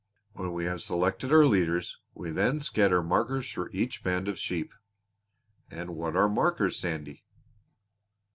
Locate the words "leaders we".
1.45-2.31